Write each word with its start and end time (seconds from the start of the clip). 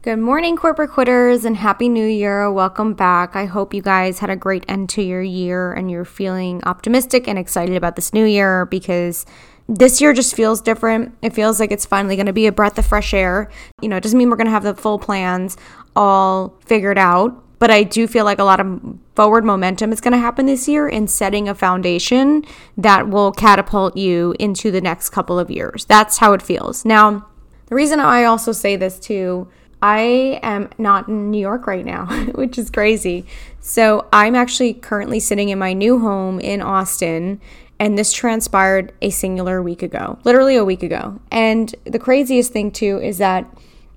Good 0.00 0.20
morning, 0.20 0.56
corporate 0.56 0.92
quitters, 0.92 1.44
and 1.44 1.56
happy 1.56 1.88
new 1.88 2.06
year. 2.06 2.52
Welcome 2.52 2.94
back. 2.94 3.34
I 3.34 3.46
hope 3.46 3.74
you 3.74 3.82
guys 3.82 4.20
had 4.20 4.30
a 4.30 4.36
great 4.36 4.64
end 4.68 4.90
to 4.90 5.02
your 5.02 5.22
year 5.22 5.72
and 5.72 5.90
you're 5.90 6.04
feeling 6.04 6.62
optimistic 6.62 7.26
and 7.26 7.36
excited 7.36 7.74
about 7.74 7.96
this 7.96 8.12
new 8.12 8.24
year 8.24 8.66
because 8.66 9.26
this 9.68 10.00
year 10.00 10.12
just 10.12 10.36
feels 10.36 10.60
different. 10.60 11.18
It 11.20 11.34
feels 11.34 11.58
like 11.58 11.72
it's 11.72 11.84
finally 11.84 12.14
going 12.14 12.26
to 12.26 12.32
be 12.32 12.46
a 12.46 12.52
breath 12.52 12.78
of 12.78 12.86
fresh 12.86 13.12
air. 13.12 13.50
You 13.82 13.88
know, 13.88 13.96
it 13.96 14.04
doesn't 14.04 14.16
mean 14.16 14.30
we're 14.30 14.36
going 14.36 14.44
to 14.46 14.52
have 14.52 14.62
the 14.62 14.76
full 14.76 15.00
plans 15.00 15.56
all 15.96 16.54
figured 16.64 16.96
out, 16.96 17.58
but 17.58 17.72
I 17.72 17.82
do 17.82 18.06
feel 18.06 18.24
like 18.24 18.38
a 18.38 18.44
lot 18.44 18.60
of 18.60 18.80
forward 19.16 19.44
momentum 19.44 19.90
is 19.90 20.00
going 20.00 20.12
to 20.12 20.18
happen 20.18 20.46
this 20.46 20.68
year 20.68 20.88
in 20.88 21.08
setting 21.08 21.48
a 21.48 21.56
foundation 21.56 22.44
that 22.76 23.08
will 23.08 23.32
catapult 23.32 23.96
you 23.96 24.36
into 24.38 24.70
the 24.70 24.80
next 24.80 25.10
couple 25.10 25.40
of 25.40 25.50
years. 25.50 25.86
That's 25.86 26.18
how 26.18 26.34
it 26.34 26.40
feels. 26.40 26.84
Now, 26.84 27.26
the 27.66 27.74
reason 27.74 27.98
I 27.98 28.22
also 28.22 28.52
say 28.52 28.76
this 28.76 29.00
too 29.00 29.48
I 29.82 30.40
am 30.42 30.70
not 30.78 31.08
in 31.08 31.30
New 31.30 31.40
York 31.40 31.66
right 31.66 31.84
now, 31.84 32.06
which 32.34 32.58
is 32.58 32.70
crazy. 32.70 33.26
So 33.60 34.06
I'm 34.12 34.34
actually 34.34 34.74
currently 34.74 35.20
sitting 35.20 35.48
in 35.50 35.58
my 35.58 35.72
new 35.72 35.98
home 36.00 36.40
in 36.40 36.60
Austin, 36.60 37.40
and 37.78 37.96
this 37.96 38.12
transpired 38.12 38.92
a 39.00 39.10
singular 39.10 39.62
week 39.62 39.82
ago, 39.82 40.18
literally 40.24 40.56
a 40.56 40.64
week 40.64 40.82
ago. 40.82 41.20
And 41.30 41.74
the 41.84 41.98
craziest 41.98 42.52
thing, 42.52 42.72
too, 42.72 42.98
is 43.00 43.18
that 43.18 43.46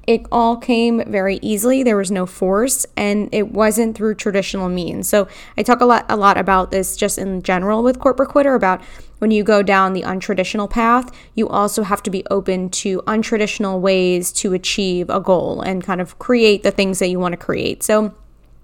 it 0.07 0.25
all 0.31 0.57
came 0.57 1.03
very 1.07 1.39
easily. 1.41 1.83
There 1.83 1.97
was 1.97 2.11
no 2.11 2.25
force 2.25 2.85
and 2.97 3.29
it 3.31 3.51
wasn't 3.51 3.95
through 3.95 4.15
traditional 4.15 4.67
means. 4.69 5.07
So 5.07 5.27
I 5.57 5.63
talk 5.63 5.81
a 5.81 5.85
lot 5.85 6.05
a 6.09 6.15
lot 6.15 6.37
about 6.37 6.71
this 6.71 6.95
just 6.95 7.17
in 7.17 7.43
general 7.43 7.83
with 7.83 7.99
corporate 7.99 8.29
quitter 8.29 8.55
about 8.55 8.81
when 9.19 9.29
you 9.29 9.43
go 9.43 9.61
down 9.61 9.93
the 9.93 10.01
untraditional 10.01 10.67
path, 10.67 11.11
you 11.35 11.47
also 11.47 11.83
have 11.83 12.01
to 12.03 12.09
be 12.09 12.25
open 12.31 12.69
to 12.71 13.03
untraditional 13.03 13.79
ways 13.79 14.31
to 14.31 14.53
achieve 14.53 15.11
a 15.11 15.19
goal 15.19 15.61
and 15.61 15.83
kind 15.83 16.01
of 16.01 16.17
create 16.17 16.63
the 16.63 16.71
things 16.71 16.97
that 16.97 17.07
you 17.07 17.19
want 17.19 17.33
to 17.33 17.37
create. 17.37 17.83
So 17.83 18.15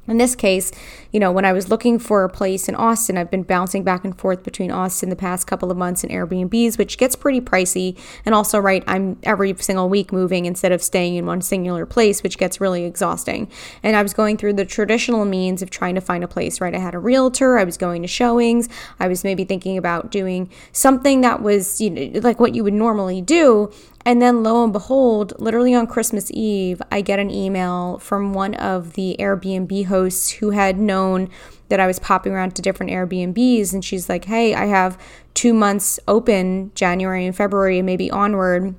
in 0.08 0.18
this 0.18 0.36
case, 0.36 0.72
you 1.12 1.20
know, 1.20 1.32
when 1.32 1.46
I 1.46 1.54
was 1.54 1.70
looking 1.70 2.00
for 2.00 2.24
a 2.24 2.30
place 2.30 2.68
in 2.70 2.76
Austin, 2.76 3.18
I've 3.18 3.32
been 3.32 3.44
bouncing 3.44 3.84
back 3.84 4.04
and 4.04 4.18
forth 4.18 4.44
between 4.44 4.72
Austin 4.72 5.10
the 5.10 5.16
past 5.16 5.48
couple 5.48 5.72
of 5.72 5.78
months 5.78 6.04
and 6.04 6.12
Airbnbs, 6.12 6.78
which 6.78 6.98
gets 6.98 7.16
pretty 7.16 7.42
pricey. 7.42 7.98
And 8.26 8.36
also, 8.36 8.60
right, 8.60 8.84
I'm 8.88 9.18
every 9.24 9.56
single 9.58 9.90
week 9.90 10.12
moving 10.12 10.46
instead 10.46 10.72
of 10.72 10.82
staying 10.82 11.16
in 11.16 11.26
one 11.26 11.42
singular 11.42 11.86
place, 11.86 12.24
which 12.24 12.38
gets 12.38 12.62
really 12.62 12.84
exhausting. 12.84 13.50
And 13.84 13.96
I 13.96 14.04
was 14.04 14.14
going 14.14 14.38
through 14.38 14.54
the 14.54 14.66
traditional 14.66 15.26
means 15.26 15.62
of 15.62 15.70
trying 15.70 15.96
to 15.96 16.02
find 16.02 16.24
a 16.24 16.28
place, 16.28 16.62
right? 16.62 16.74
I 16.74 16.80
had 16.80 16.96
a 16.96 17.00
realtor, 17.00 17.58
I 17.58 17.64
was 17.64 17.78
going 17.78 18.02
to 18.02 18.08
showings, 18.08 18.70
I 19.00 19.08
was 19.08 19.24
maybe 19.24 19.44
thinking 19.44 19.78
about 19.78 20.12
doing 20.12 20.50
something 20.72 21.22
that 21.22 21.42
was, 21.42 21.82
you 21.82 21.90
know, 21.90 22.20
like 22.22 22.40
what 22.40 22.56
you 22.56 22.64
would 22.64 22.74
normally 22.74 23.22
do. 23.22 23.72
And 24.08 24.22
then 24.22 24.42
lo 24.42 24.64
and 24.64 24.72
behold, 24.72 25.34
literally 25.38 25.76
on 25.76 25.86
Christmas 25.86 26.32
Eve, 26.32 26.82
I 26.90 27.02
get 27.02 27.20
an 27.20 27.30
email 27.30 28.00
from 28.00 28.34
one 28.34 28.54
of 28.54 28.94
the 28.94 29.18
Airbnb 29.20 29.88
hosts 29.88 30.30
who 30.30 30.52
had 30.52 30.80
known 30.80 31.30
that 31.68 31.82
I 31.82 31.88
was 31.88 32.00
popping 32.00 32.32
around 32.32 32.56
to 32.56 32.62
different 32.62 32.94
Airbnbs. 32.94 33.74
And 33.74 33.84
she's 33.84 34.08
like, 34.08 34.24
hey, 34.24 34.56
I 34.56 34.68
have 34.68 34.98
two 35.34 35.54
months 35.54 36.00
open, 36.08 36.72
January 36.74 37.26
and 37.26 37.36
February, 37.36 37.80
and 37.80 37.86
maybe 37.86 38.10
onward, 38.10 38.76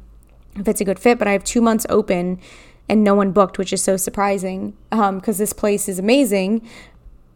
if 0.57 0.67
it's 0.67 0.81
a 0.81 0.87
good 0.87 0.99
fit, 0.99 1.19
but 1.19 1.29
I 1.29 1.33
have 1.33 1.45
two 1.45 1.61
months 1.61 1.85
open 1.91 2.41
and 2.89 3.05
no 3.05 3.15
one 3.15 3.33
booked, 3.33 3.59
which 3.59 3.75
is 3.75 3.83
so 3.83 3.99
surprising 3.99 4.79
because 4.89 5.09
um, 5.09 5.21
this 5.21 5.53
place 5.53 5.91
is 5.91 5.99
amazing 5.99 6.67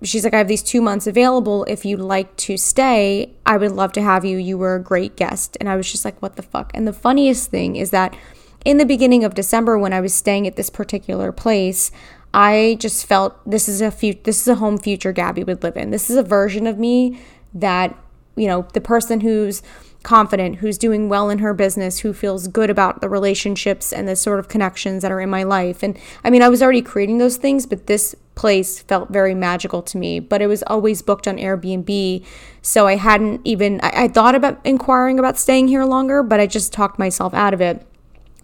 she's 0.03 0.25
like, 0.25 0.35
I 0.35 0.39
have 0.39 0.49
these 0.49 0.63
two 0.63 0.81
months 0.81 1.07
available. 1.07 1.65
If 1.65 1.85
you'd 1.85 2.01
like 2.01 2.37
to 2.39 2.57
stay, 2.57 3.35
I 3.47 3.57
would 3.57 3.73
love 3.73 3.93
to 3.93 4.03
have 4.03 4.25
you. 4.25 4.39
You 4.39 4.59
were 4.59 4.75
a 4.75 4.83
great 4.83 5.17
guest. 5.17 5.57
And 5.61 5.69
I 5.69 5.77
was 5.77 5.91
just 5.91 6.05
like, 6.05 6.21
what 6.21 6.37
the 6.37 6.43
fuck? 6.43 6.71
And 6.75 6.87
the 6.87 6.93
funniest 6.93 7.51
thing 7.51 7.77
is 7.77 7.91
that 7.91 8.17
in 8.65 8.79
the 8.79 8.87
beginning 8.87 9.25
of 9.25 9.35
December, 9.35 9.79
when 9.79 9.93
I 9.93 10.01
was 10.01 10.15
staying 10.15 10.47
at 10.47 10.57
this 10.57 10.71
particular 10.71 11.33
place, 11.33 11.91
I 12.35 12.77
just 12.81 13.07
felt 13.07 13.39
this 13.49 13.69
is 13.69 13.81
a 13.81 13.91
fu- 13.91 14.15
this 14.23 14.41
is 14.41 14.49
a 14.49 14.55
home 14.55 14.79
future 14.79 15.13
Gabby 15.13 15.45
would 15.45 15.63
live 15.63 15.77
in. 15.77 15.91
This 15.91 16.09
is 16.09 16.17
a 16.17 16.23
version 16.23 16.67
of 16.67 16.79
me 16.79 17.21
that, 17.55 17.97
you 18.37 18.47
know, 18.47 18.67
the 18.73 18.81
person 18.81 19.21
who's 19.21 19.63
confident, 20.03 20.57
who's 20.57 20.79
doing 20.79 21.09
well 21.09 21.31
in 21.31 21.39
her 21.39 21.55
business, 21.55 22.01
who 22.01 22.13
feels 22.13 22.49
good 22.49 22.71
about 22.71 23.01
the 23.01 23.09
relationships 23.09 23.93
and 23.93 24.07
the 24.09 24.17
sort 24.17 24.39
of 24.39 24.49
connections 24.49 25.03
that 25.03 25.13
are 25.13 25.21
in 25.21 25.31
my 25.31 25.43
life. 25.43 25.83
And 25.83 25.99
I 26.25 26.31
mean, 26.31 26.43
I 26.43 26.49
was 26.49 26.63
already 26.63 26.83
creating 26.83 27.19
those 27.19 27.37
things, 27.37 27.67
but 27.67 27.87
this 27.87 28.15
place 28.35 28.81
felt 28.81 29.11
very 29.11 29.35
magical 29.35 29.83
to 29.83 29.99
me. 29.99 30.21
But 30.21 30.43
it 30.43 30.47
was 30.47 30.63
always 30.67 31.03
booked 31.03 31.29
on 31.29 31.37
Airbnb. 31.37 32.25
So 32.63 32.87
I 32.87 32.97
hadn't 32.97 33.41
even, 33.45 33.81
I, 33.83 34.05
I 34.05 34.09
thought 34.09 34.35
about 34.35 34.61
inquiring 34.65 35.19
about 35.19 35.39
staying 35.39 35.69
here 35.69 35.85
longer, 35.85 36.23
but 36.23 36.41
I 36.41 36.47
just 36.47 36.73
talked 36.73 36.99
myself 36.99 37.35
out 37.35 37.55
of 37.55 37.61
it. 37.61 37.87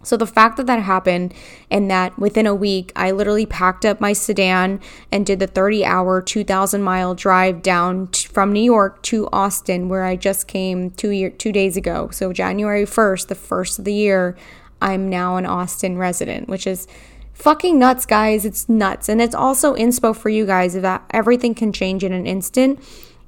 So 0.02 0.16
the 0.16 0.26
fact 0.26 0.56
that 0.56 0.66
that 0.66 0.80
happened 0.82 1.34
and 1.70 1.90
that 1.90 2.18
within 2.18 2.46
a 2.46 2.54
week 2.54 2.92
I 2.94 3.10
literally 3.10 3.46
packed 3.46 3.84
up 3.84 4.00
my 4.00 4.12
sedan 4.12 4.80
and 5.10 5.26
did 5.26 5.38
the 5.40 5.46
30 5.46 5.84
hour 5.84 6.22
2000 6.22 6.82
mile 6.82 7.14
drive 7.14 7.62
down 7.62 8.08
t- 8.08 8.28
from 8.28 8.52
New 8.52 8.62
York 8.62 9.02
to 9.04 9.28
Austin 9.32 9.88
where 9.88 10.04
I 10.04 10.16
just 10.16 10.46
came 10.46 10.90
2 10.90 11.10
year 11.10 11.30
2 11.30 11.52
days 11.52 11.76
ago. 11.76 12.10
So 12.12 12.32
January 12.32 12.84
1st, 12.84 13.28
the 13.28 13.34
first 13.34 13.78
of 13.78 13.84
the 13.84 13.94
year, 13.94 14.36
I'm 14.80 15.08
now 15.08 15.36
an 15.36 15.46
Austin 15.46 15.98
resident, 15.98 16.48
which 16.48 16.66
is 16.66 16.86
fucking 17.32 17.78
nuts, 17.78 18.06
guys. 18.06 18.44
It's 18.44 18.68
nuts. 18.68 19.08
And 19.08 19.20
it's 19.20 19.34
also 19.34 19.74
inspo 19.74 20.14
for 20.14 20.28
you 20.28 20.46
guys 20.46 20.74
that 20.74 21.04
everything 21.10 21.54
can 21.54 21.72
change 21.72 22.04
in 22.04 22.12
an 22.12 22.26
instant 22.26 22.80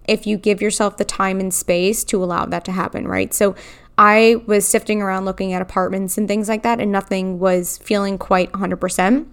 if 0.08 0.26
you 0.26 0.36
give 0.36 0.60
yourself 0.60 0.96
the 0.96 1.04
time 1.04 1.38
and 1.38 1.54
space 1.54 2.02
to 2.04 2.22
allow 2.22 2.44
that 2.46 2.64
to 2.64 2.72
happen, 2.72 3.06
right? 3.06 3.32
So 3.32 3.54
I 4.02 4.36
was 4.46 4.66
sifting 4.66 5.02
around 5.02 5.26
looking 5.26 5.52
at 5.52 5.60
apartments 5.60 6.16
and 6.16 6.26
things 6.26 6.48
like 6.48 6.62
that, 6.62 6.80
and 6.80 6.90
nothing 6.90 7.38
was 7.38 7.76
feeling 7.76 8.16
quite 8.16 8.50
100%. 8.52 9.26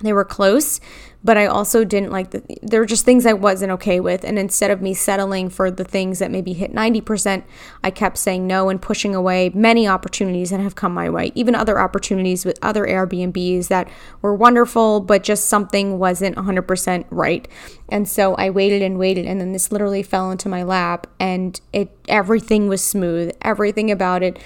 They 0.00 0.12
were 0.12 0.24
close, 0.24 0.80
but 1.22 1.36
I 1.36 1.44
also 1.44 1.84
didn't 1.84 2.10
like 2.10 2.30
the, 2.30 2.42
there 2.62 2.80
were 2.80 2.86
just 2.86 3.04
things 3.04 3.26
I 3.26 3.34
wasn't 3.34 3.72
okay 3.72 4.00
with. 4.00 4.24
And 4.24 4.38
instead 4.38 4.70
of 4.70 4.80
me 4.80 4.94
settling 4.94 5.50
for 5.50 5.70
the 5.70 5.84
things 5.84 6.18
that 6.18 6.30
maybe 6.30 6.54
hit 6.54 6.72
90%, 6.72 7.44
I 7.84 7.90
kept 7.90 8.16
saying 8.16 8.46
no 8.46 8.70
and 8.70 8.80
pushing 8.80 9.14
away 9.14 9.50
many 9.54 9.86
opportunities 9.86 10.50
that 10.50 10.60
have 10.60 10.74
come 10.74 10.94
my 10.94 11.10
way, 11.10 11.32
even 11.34 11.54
other 11.54 11.78
opportunities 11.78 12.46
with 12.46 12.58
other 12.62 12.86
Airbnbs 12.86 13.68
that 13.68 13.90
were 14.22 14.34
wonderful, 14.34 15.00
but 15.00 15.22
just 15.22 15.46
something 15.46 15.98
wasn't 15.98 16.36
100% 16.36 17.04
right. 17.10 17.46
And 17.90 18.08
so 18.08 18.34
I 18.36 18.48
waited 18.48 18.80
and 18.80 18.98
waited, 18.98 19.26
and 19.26 19.40
then 19.40 19.52
this 19.52 19.70
literally 19.70 20.02
fell 20.02 20.30
into 20.30 20.48
my 20.48 20.62
lap, 20.62 21.06
and 21.18 21.60
it 21.72 21.90
everything 22.08 22.68
was 22.68 22.82
smooth, 22.82 23.32
everything 23.42 23.90
about 23.90 24.22
it, 24.22 24.38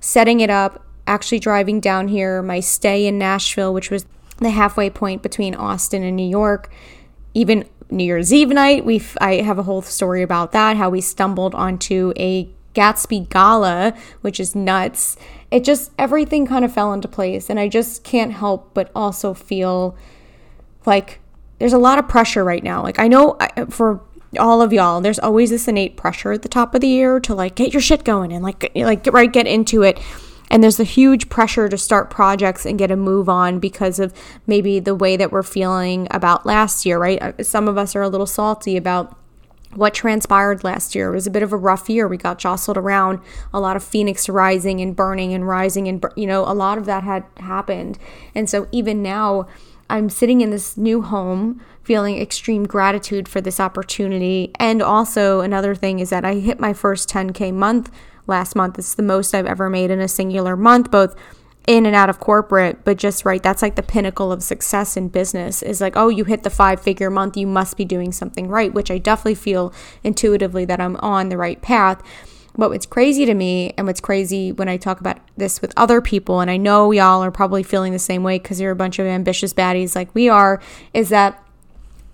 setting 0.00 0.40
it 0.40 0.50
up, 0.50 0.86
actually 1.06 1.40
driving 1.40 1.80
down 1.80 2.08
here, 2.08 2.40
my 2.42 2.60
stay 2.60 3.06
in 3.06 3.18
Nashville, 3.18 3.74
which 3.74 3.90
was 3.90 4.06
the 4.42 4.50
halfway 4.50 4.90
point 4.90 5.22
between 5.22 5.54
Austin 5.54 6.02
and 6.02 6.16
New 6.16 6.28
York. 6.28 6.70
Even 7.34 7.68
New 7.90 8.04
Year's 8.04 8.32
Eve 8.32 8.48
night, 8.48 8.84
we 8.84 9.02
I 9.20 9.36
have 9.36 9.58
a 9.58 9.62
whole 9.62 9.82
story 9.82 10.22
about 10.22 10.52
that. 10.52 10.76
How 10.76 10.90
we 10.90 11.00
stumbled 11.00 11.54
onto 11.54 12.12
a 12.16 12.48
Gatsby 12.74 13.28
gala, 13.28 13.94
which 14.22 14.40
is 14.40 14.54
nuts. 14.54 15.16
It 15.50 15.64
just 15.64 15.92
everything 15.98 16.46
kind 16.46 16.64
of 16.64 16.72
fell 16.72 16.92
into 16.92 17.08
place, 17.08 17.50
and 17.50 17.60
I 17.60 17.68
just 17.68 18.02
can't 18.04 18.32
help 18.32 18.72
but 18.74 18.90
also 18.94 19.34
feel 19.34 19.96
like 20.86 21.20
there's 21.58 21.72
a 21.72 21.78
lot 21.78 21.98
of 21.98 22.08
pressure 22.08 22.44
right 22.44 22.64
now. 22.64 22.82
Like 22.82 22.98
I 22.98 23.08
know 23.08 23.36
for 23.68 24.00
all 24.38 24.62
of 24.62 24.72
y'all, 24.72 25.00
there's 25.00 25.18
always 25.18 25.50
this 25.50 25.68
innate 25.68 25.96
pressure 25.96 26.32
at 26.32 26.42
the 26.42 26.48
top 26.48 26.74
of 26.74 26.80
the 26.80 26.88
year 26.88 27.20
to 27.20 27.34
like 27.34 27.54
get 27.54 27.72
your 27.72 27.82
shit 27.82 28.04
going 28.04 28.32
and 28.32 28.42
like 28.42 28.72
like 28.74 29.06
right 29.12 29.32
get 29.32 29.46
into 29.46 29.82
it 29.82 30.00
and 30.52 30.62
there's 30.62 30.78
a 30.78 30.84
huge 30.84 31.30
pressure 31.30 31.66
to 31.66 31.78
start 31.78 32.10
projects 32.10 32.66
and 32.66 32.78
get 32.78 32.90
a 32.90 32.96
move 32.96 33.26
on 33.26 33.58
because 33.58 33.98
of 33.98 34.12
maybe 34.46 34.78
the 34.78 34.94
way 34.94 35.16
that 35.16 35.32
we're 35.32 35.42
feeling 35.42 36.06
about 36.10 36.44
last 36.44 36.84
year, 36.84 36.98
right? 36.98 37.20
Uh, 37.22 37.42
some 37.42 37.68
of 37.68 37.78
us 37.78 37.96
are 37.96 38.02
a 38.02 38.08
little 38.08 38.26
salty 38.26 38.76
about 38.76 39.16
what 39.74 39.94
transpired 39.94 40.62
last 40.62 40.94
year. 40.94 41.10
It 41.10 41.14
was 41.14 41.26
a 41.26 41.30
bit 41.30 41.42
of 41.42 41.54
a 41.54 41.56
rough 41.56 41.88
year. 41.88 42.06
We 42.06 42.18
got 42.18 42.38
jostled 42.38 42.76
around, 42.76 43.20
a 43.54 43.60
lot 43.60 43.76
of 43.76 43.82
phoenix 43.82 44.28
rising 44.28 44.82
and 44.82 44.94
burning 44.94 45.32
and 45.32 45.48
rising, 45.48 45.88
and, 45.88 46.04
you 46.16 46.26
know, 46.26 46.42
a 46.42 46.52
lot 46.52 46.76
of 46.76 46.84
that 46.84 47.02
had 47.02 47.24
happened. 47.38 47.98
And 48.34 48.50
so 48.50 48.68
even 48.72 49.02
now, 49.02 49.48
I'm 49.88 50.10
sitting 50.10 50.42
in 50.42 50.50
this 50.50 50.76
new 50.76 51.00
home 51.00 51.62
feeling 51.82 52.20
extreme 52.20 52.64
gratitude 52.64 53.26
for 53.26 53.40
this 53.40 53.58
opportunity. 53.58 54.52
And 54.58 54.82
also, 54.82 55.40
another 55.40 55.74
thing 55.74 55.98
is 55.98 56.10
that 56.10 56.26
I 56.26 56.34
hit 56.34 56.60
my 56.60 56.74
first 56.74 57.08
10K 57.08 57.54
month 57.54 57.90
last 58.26 58.54
month. 58.54 58.78
It's 58.78 58.94
the 58.94 59.02
most 59.02 59.34
I've 59.34 59.46
ever 59.46 59.68
made 59.68 59.90
in 59.90 60.00
a 60.00 60.08
singular 60.08 60.56
month, 60.56 60.90
both 60.90 61.14
in 61.66 61.86
and 61.86 61.94
out 61.94 62.10
of 62.10 62.18
corporate, 62.18 62.84
but 62.84 62.96
just 62.96 63.24
right, 63.24 63.42
that's 63.42 63.62
like 63.62 63.76
the 63.76 63.82
pinnacle 63.82 64.32
of 64.32 64.42
success 64.42 64.96
in 64.96 65.08
business 65.08 65.62
is 65.62 65.80
like, 65.80 65.96
oh, 65.96 66.08
you 66.08 66.24
hit 66.24 66.42
the 66.42 66.50
five 66.50 66.80
figure 66.80 67.10
month, 67.10 67.36
you 67.36 67.46
must 67.46 67.76
be 67.76 67.84
doing 67.84 68.10
something 68.10 68.48
right, 68.48 68.74
which 68.74 68.90
I 68.90 68.98
definitely 68.98 69.36
feel 69.36 69.72
intuitively 70.02 70.64
that 70.64 70.80
I'm 70.80 70.96
on 70.96 71.28
the 71.28 71.36
right 71.36 71.62
path. 71.62 72.02
But 72.56 72.70
what's 72.70 72.84
crazy 72.84 73.24
to 73.24 73.32
me, 73.32 73.72
and 73.78 73.86
what's 73.86 74.00
crazy 74.00 74.52
when 74.52 74.68
I 74.68 74.76
talk 74.76 75.00
about 75.00 75.18
this 75.36 75.62
with 75.62 75.72
other 75.76 76.00
people, 76.02 76.40
and 76.40 76.50
I 76.50 76.58
know 76.58 76.90
y'all 76.90 77.22
are 77.22 77.30
probably 77.30 77.62
feeling 77.62 77.92
the 77.92 77.98
same 77.98 78.22
way 78.22 78.38
because 78.38 78.60
you're 78.60 78.72
a 78.72 78.76
bunch 78.76 78.98
of 78.98 79.06
ambitious 79.06 79.54
baddies 79.54 79.94
like 79.94 80.14
we 80.14 80.28
are, 80.28 80.60
is 80.92 81.08
that 81.08 81.42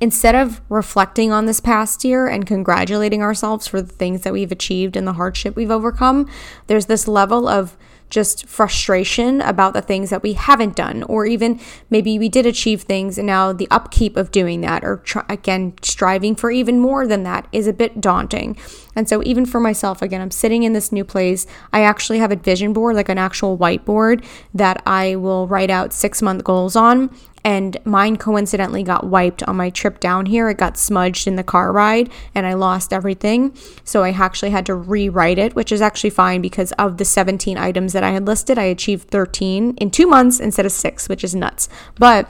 instead 0.00 0.34
of 0.34 0.60
reflecting 0.68 1.32
on 1.32 1.46
this 1.46 1.60
past 1.60 2.04
year 2.04 2.26
and 2.26 2.46
congratulating 2.46 3.22
ourselves 3.22 3.66
for 3.66 3.82
the 3.82 3.92
things 3.92 4.22
that 4.22 4.32
we've 4.32 4.52
achieved 4.52 4.96
and 4.96 5.06
the 5.06 5.14
hardship 5.14 5.56
we've 5.56 5.70
overcome, 5.70 6.28
there's 6.66 6.86
this 6.86 7.08
level 7.08 7.48
of 7.48 7.76
just 8.10 8.46
frustration 8.46 9.40
about 9.42 9.74
the 9.74 9.82
things 9.82 10.10
that 10.10 10.22
we 10.22 10.32
haven't 10.32 10.74
done, 10.74 11.02
or 11.04 11.26
even 11.26 11.60
maybe 11.90 12.18
we 12.18 12.28
did 12.28 12.46
achieve 12.46 12.82
things 12.82 13.18
and 13.18 13.26
now 13.26 13.52
the 13.52 13.68
upkeep 13.70 14.16
of 14.16 14.30
doing 14.30 14.60
that, 14.62 14.84
or 14.84 14.98
try, 14.98 15.24
again, 15.28 15.74
striving 15.82 16.34
for 16.34 16.50
even 16.50 16.80
more 16.80 17.06
than 17.06 17.22
that 17.22 17.46
is 17.52 17.66
a 17.66 17.72
bit 17.72 18.00
daunting. 18.00 18.56
And 18.96 19.08
so, 19.08 19.22
even 19.24 19.44
for 19.46 19.60
myself, 19.60 20.02
again, 20.02 20.20
I'm 20.20 20.30
sitting 20.30 20.62
in 20.62 20.72
this 20.72 20.90
new 20.90 21.04
place. 21.04 21.46
I 21.72 21.82
actually 21.82 22.18
have 22.18 22.32
a 22.32 22.36
vision 22.36 22.72
board, 22.72 22.96
like 22.96 23.08
an 23.08 23.18
actual 23.18 23.58
whiteboard 23.58 24.24
that 24.54 24.82
I 24.86 25.16
will 25.16 25.46
write 25.46 25.70
out 25.70 25.92
six 25.92 26.22
month 26.22 26.44
goals 26.44 26.76
on 26.76 27.14
and 27.48 27.78
mine 27.86 28.18
coincidentally 28.18 28.82
got 28.82 29.06
wiped 29.06 29.42
on 29.44 29.56
my 29.56 29.70
trip 29.70 30.00
down 30.00 30.26
here. 30.26 30.50
It 30.50 30.58
got 30.58 30.76
smudged 30.76 31.26
in 31.26 31.36
the 31.36 31.42
car 31.42 31.72
ride 31.72 32.10
and 32.34 32.46
I 32.46 32.52
lost 32.52 32.92
everything. 32.92 33.56
So 33.84 34.02
I 34.04 34.10
actually 34.10 34.50
had 34.50 34.66
to 34.66 34.74
rewrite 34.74 35.38
it, 35.38 35.56
which 35.56 35.72
is 35.72 35.80
actually 35.80 36.10
fine 36.10 36.42
because 36.42 36.72
of 36.72 36.98
the 36.98 37.06
17 37.06 37.56
items 37.56 37.94
that 37.94 38.04
I 38.04 38.10
had 38.10 38.26
listed, 38.26 38.58
I 38.58 38.64
achieved 38.64 39.08
13 39.08 39.76
in 39.78 39.90
two 39.90 40.06
months 40.06 40.40
instead 40.40 40.66
of 40.66 40.72
six, 40.72 41.08
which 41.08 41.24
is 41.24 41.34
nuts. 41.34 41.70
But 41.98 42.28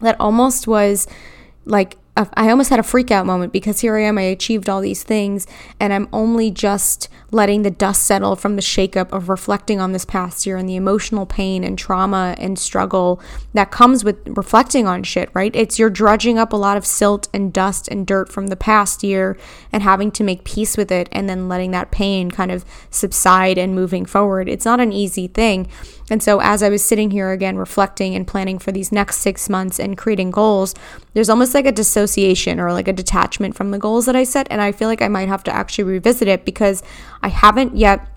that 0.00 0.18
almost 0.18 0.66
was 0.66 1.06
like 1.66 1.98
I 2.16 2.50
almost 2.50 2.70
had 2.70 2.78
a 2.78 2.82
freak 2.82 3.10
out 3.10 3.26
moment 3.26 3.52
because 3.52 3.80
here 3.80 3.96
I 3.96 4.02
am, 4.02 4.16
I 4.16 4.22
achieved 4.22 4.70
all 4.70 4.80
these 4.80 5.02
things, 5.02 5.46
and 5.78 5.92
I'm 5.92 6.08
only 6.14 6.50
just 6.50 7.10
letting 7.30 7.60
the 7.60 7.70
dust 7.70 8.04
settle 8.04 8.36
from 8.36 8.56
the 8.56 8.62
shakeup 8.62 9.12
of 9.12 9.28
reflecting 9.28 9.80
on 9.80 9.92
this 9.92 10.06
past 10.06 10.46
year 10.46 10.56
and 10.56 10.66
the 10.66 10.76
emotional 10.76 11.26
pain 11.26 11.62
and 11.62 11.78
trauma 11.78 12.34
and 12.38 12.58
struggle 12.58 13.20
that 13.52 13.70
comes 13.70 14.02
with 14.02 14.16
reflecting 14.28 14.86
on 14.86 15.02
shit, 15.02 15.28
right? 15.34 15.54
It's 15.54 15.78
you're 15.78 15.90
drudging 15.90 16.38
up 16.38 16.54
a 16.54 16.56
lot 16.56 16.78
of 16.78 16.86
silt 16.86 17.28
and 17.34 17.52
dust 17.52 17.86
and 17.88 18.06
dirt 18.06 18.32
from 18.32 18.46
the 18.46 18.56
past 18.56 19.02
year 19.02 19.36
and 19.70 19.82
having 19.82 20.10
to 20.12 20.24
make 20.24 20.44
peace 20.44 20.78
with 20.78 20.90
it 20.90 21.10
and 21.12 21.28
then 21.28 21.48
letting 21.48 21.72
that 21.72 21.90
pain 21.90 22.30
kind 22.30 22.50
of 22.50 22.64
subside 22.90 23.58
and 23.58 23.74
moving 23.74 24.06
forward. 24.06 24.48
It's 24.48 24.64
not 24.64 24.80
an 24.80 24.92
easy 24.92 25.26
thing. 25.26 25.68
And 26.08 26.22
so, 26.22 26.40
as 26.40 26.62
I 26.62 26.68
was 26.68 26.84
sitting 26.84 27.10
here 27.10 27.32
again, 27.32 27.58
reflecting 27.58 28.14
and 28.14 28.28
planning 28.28 28.60
for 28.60 28.70
these 28.70 28.92
next 28.92 29.16
six 29.16 29.50
months 29.50 29.80
and 29.80 29.98
creating 29.98 30.30
goals, 30.30 30.72
there's 31.14 31.28
almost 31.28 31.52
like 31.52 31.66
a 31.66 31.72
dissociation 31.72 32.05
or 32.60 32.72
like 32.72 32.88
a 32.88 32.92
detachment 32.92 33.54
from 33.54 33.70
the 33.70 33.78
goals 33.78 34.06
that 34.06 34.16
I 34.16 34.24
set. 34.24 34.46
And 34.50 34.60
I 34.60 34.72
feel 34.72 34.88
like 34.88 35.02
I 35.02 35.08
might 35.08 35.28
have 35.28 35.44
to 35.44 35.54
actually 35.54 35.84
revisit 35.84 36.28
it 36.28 36.44
because 36.44 36.82
I 37.22 37.28
haven't 37.28 37.76
yet 37.76 38.08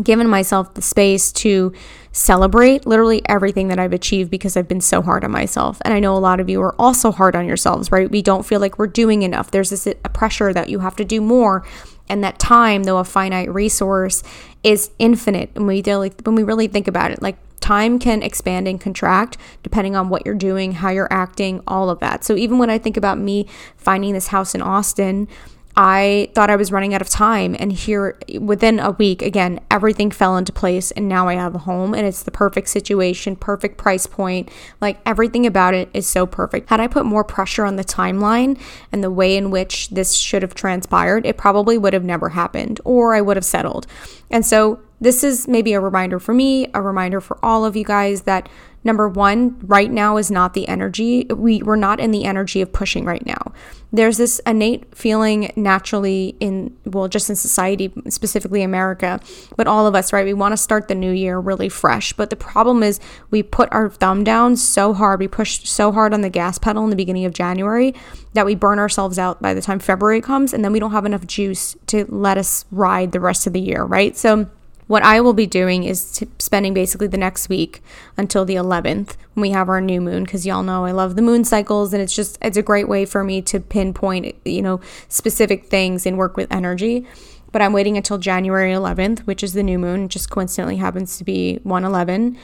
given 0.00 0.28
myself 0.28 0.74
the 0.74 0.82
space 0.82 1.32
to 1.32 1.72
celebrate 2.12 2.86
literally 2.86 3.22
everything 3.26 3.68
that 3.68 3.78
I've 3.78 3.92
achieved 3.92 4.30
because 4.30 4.56
I've 4.56 4.68
been 4.68 4.80
so 4.80 5.02
hard 5.02 5.24
on 5.24 5.30
myself. 5.30 5.80
And 5.84 5.92
I 5.92 6.00
know 6.00 6.16
a 6.16 6.18
lot 6.18 6.40
of 6.40 6.48
you 6.48 6.60
are 6.62 6.74
also 6.78 7.10
hard 7.10 7.34
on 7.34 7.46
yourselves, 7.46 7.90
right? 7.90 8.10
We 8.10 8.22
don't 8.22 8.46
feel 8.46 8.60
like 8.60 8.78
we're 8.78 8.86
doing 8.86 9.22
enough. 9.22 9.50
There's 9.50 9.70
this 9.70 9.86
a 9.86 10.08
pressure 10.08 10.52
that 10.52 10.68
you 10.68 10.80
have 10.80 10.96
to 10.96 11.04
do 11.04 11.20
more 11.20 11.64
and 12.10 12.24
that 12.24 12.38
time 12.38 12.82
though 12.82 12.98
a 12.98 13.04
finite 13.04 13.52
resource 13.54 14.22
is 14.62 14.90
infinite 14.98 15.50
and 15.54 15.66
we 15.66 15.80
really 15.86 16.12
when 16.24 16.34
we 16.34 16.42
really 16.42 16.66
think 16.66 16.88
about 16.88 17.10
it 17.10 17.22
like 17.22 17.36
time 17.60 17.98
can 17.98 18.22
expand 18.22 18.66
and 18.66 18.80
contract 18.80 19.36
depending 19.62 19.94
on 19.94 20.08
what 20.08 20.24
you're 20.24 20.34
doing 20.34 20.72
how 20.72 20.90
you're 20.90 21.12
acting 21.12 21.62
all 21.66 21.90
of 21.90 21.98
that 22.00 22.24
so 22.24 22.34
even 22.36 22.58
when 22.58 22.70
i 22.70 22.78
think 22.78 22.96
about 22.96 23.18
me 23.18 23.46
finding 23.76 24.12
this 24.12 24.28
house 24.28 24.54
in 24.54 24.62
austin 24.62 25.28
I 25.76 26.30
thought 26.34 26.50
I 26.50 26.56
was 26.56 26.72
running 26.72 26.94
out 26.94 27.00
of 27.00 27.08
time. 27.08 27.54
And 27.58 27.72
here, 27.72 28.18
within 28.38 28.80
a 28.80 28.90
week, 28.90 29.22
again, 29.22 29.60
everything 29.70 30.10
fell 30.10 30.36
into 30.36 30.52
place. 30.52 30.90
And 30.90 31.08
now 31.08 31.28
I 31.28 31.34
have 31.34 31.54
a 31.54 31.58
home 31.58 31.94
and 31.94 32.06
it's 32.06 32.22
the 32.22 32.30
perfect 32.30 32.68
situation, 32.68 33.36
perfect 33.36 33.78
price 33.78 34.06
point. 34.06 34.50
Like 34.80 35.00
everything 35.06 35.46
about 35.46 35.74
it 35.74 35.88
is 35.94 36.08
so 36.08 36.26
perfect. 36.26 36.68
Had 36.70 36.80
I 36.80 36.86
put 36.86 37.06
more 37.06 37.24
pressure 37.24 37.64
on 37.64 37.76
the 37.76 37.84
timeline 37.84 38.60
and 38.90 39.02
the 39.02 39.10
way 39.10 39.36
in 39.36 39.50
which 39.50 39.90
this 39.90 40.16
should 40.16 40.42
have 40.42 40.54
transpired, 40.54 41.24
it 41.24 41.38
probably 41.38 41.78
would 41.78 41.92
have 41.92 42.04
never 42.04 42.30
happened 42.30 42.80
or 42.84 43.14
I 43.14 43.20
would 43.20 43.36
have 43.36 43.44
settled. 43.44 43.86
And 44.30 44.44
so, 44.44 44.80
this 45.00 45.24
is 45.24 45.48
maybe 45.48 45.72
a 45.72 45.80
reminder 45.80 46.18
for 46.18 46.34
me, 46.34 46.68
a 46.74 46.82
reminder 46.82 47.20
for 47.20 47.38
all 47.42 47.64
of 47.64 47.76
you 47.76 47.84
guys 47.84 48.22
that 48.22 48.48
Number 48.82 49.08
one, 49.08 49.58
right 49.62 49.90
now 49.90 50.16
is 50.16 50.30
not 50.30 50.54
the 50.54 50.66
energy. 50.66 51.26
We, 51.26 51.62
we're 51.62 51.76
not 51.76 52.00
in 52.00 52.12
the 52.12 52.24
energy 52.24 52.62
of 52.62 52.72
pushing 52.72 53.04
right 53.04 53.24
now. 53.26 53.52
There's 53.92 54.16
this 54.16 54.40
innate 54.46 54.96
feeling 54.96 55.52
naturally 55.54 56.34
in, 56.40 56.74
well, 56.86 57.06
just 57.06 57.28
in 57.28 57.36
society, 57.36 57.92
specifically 58.08 58.62
America, 58.62 59.20
but 59.56 59.66
all 59.66 59.86
of 59.86 59.94
us, 59.94 60.14
right? 60.14 60.24
We 60.24 60.32
want 60.32 60.52
to 60.52 60.56
start 60.56 60.88
the 60.88 60.94
new 60.94 61.12
year 61.12 61.38
really 61.38 61.68
fresh. 61.68 62.14
But 62.14 62.30
the 62.30 62.36
problem 62.36 62.82
is 62.82 63.00
we 63.30 63.42
put 63.42 63.70
our 63.70 63.90
thumb 63.90 64.24
down 64.24 64.56
so 64.56 64.94
hard, 64.94 65.20
we 65.20 65.28
push 65.28 65.68
so 65.68 65.92
hard 65.92 66.14
on 66.14 66.22
the 66.22 66.30
gas 66.30 66.56
pedal 66.56 66.82
in 66.84 66.90
the 66.90 66.96
beginning 66.96 67.26
of 67.26 67.34
January 67.34 67.94
that 68.32 68.46
we 68.46 68.54
burn 68.54 68.78
ourselves 68.78 69.18
out 69.18 69.42
by 69.42 69.52
the 69.52 69.60
time 69.60 69.78
February 69.78 70.22
comes, 70.22 70.54
and 70.54 70.64
then 70.64 70.72
we 70.72 70.80
don't 70.80 70.92
have 70.92 71.04
enough 71.04 71.26
juice 71.26 71.76
to 71.88 72.06
let 72.08 72.38
us 72.38 72.64
ride 72.70 73.12
the 73.12 73.20
rest 73.20 73.46
of 73.46 73.52
the 73.52 73.60
year, 73.60 73.84
right? 73.84 74.16
So, 74.16 74.48
what 74.90 75.04
I 75.04 75.20
will 75.20 75.34
be 75.34 75.46
doing 75.46 75.84
is 75.84 76.26
spending 76.40 76.74
basically 76.74 77.06
the 77.06 77.16
next 77.16 77.48
week 77.48 77.80
until 78.16 78.44
the 78.44 78.56
11th 78.56 79.14
when 79.34 79.42
we 79.42 79.50
have 79.50 79.68
our 79.68 79.80
new 79.80 80.00
moon 80.00 80.24
because 80.24 80.44
y'all 80.44 80.64
know 80.64 80.84
I 80.84 80.90
love 80.90 81.14
the 81.14 81.22
moon 81.22 81.44
cycles 81.44 81.92
and 81.92 82.02
it's 82.02 82.12
just 82.12 82.38
it's 82.42 82.56
a 82.56 82.62
great 82.62 82.88
way 82.88 83.04
for 83.04 83.22
me 83.22 83.40
to 83.42 83.60
pinpoint, 83.60 84.34
you 84.44 84.60
know, 84.60 84.80
specific 85.06 85.66
things 85.66 86.06
and 86.06 86.18
work 86.18 86.36
with 86.36 86.50
energy. 86.50 87.06
But 87.52 87.62
I'm 87.62 87.72
waiting 87.72 87.96
until 87.96 88.18
January 88.18 88.72
11th, 88.72 89.20
which 89.20 89.44
is 89.44 89.52
the 89.52 89.62
new 89.62 89.78
moon, 89.78 90.06
it 90.06 90.08
just 90.08 90.28
coincidentally 90.28 90.78
happens 90.78 91.18
to 91.18 91.24
be 91.24 91.60
111 91.62 92.36